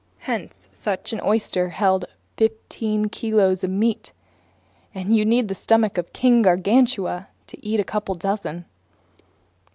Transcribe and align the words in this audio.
Hence 0.21 0.67
such 0.73 1.13
an 1.13 1.21
oyster 1.21 1.69
held 1.69 2.05
fifteen 2.35 3.07
kilos 3.09 3.63
of 3.63 3.69
meat, 3.69 4.13
and 4.95 5.15
you'd 5.15 5.27
need 5.27 5.47
the 5.47 5.53
stomach 5.53 5.95
of 5.99 6.11
King 6.11 6.41
Gargantua 6.41 7.27
to 7.45 7.63
eat 7.63 7.79
a 7.79 7.83
couple 7.83 8.15
dozen. 8.15 8.65